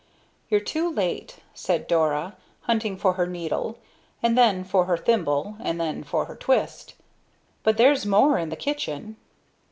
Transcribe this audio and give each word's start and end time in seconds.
"You're 0.49 0.61
too 0.61 0.89
late," 0.91 1.35
said 1.53 1.85
Dora, 1.85 2.35
hunting 2.61 2.97
for 2.97 3.13
her 3.13 3.27
needle 3.27 3.77
and 4.23 4.35
then 4.35 4.63
for 4.63 4.85
her 4.85 4.97
thimble, 4.97 5.57
and 5.61 5.79
then 5.79 6.03
for 6.03 6.25
her 6.25 6.35
twist; 6.35 6.95
"but 7.61 7.77
there's 7.77 8.03
more 8.03 8.39
in 8.39 8.49
the 8.49 8.55
kitchen." 8.55 9.17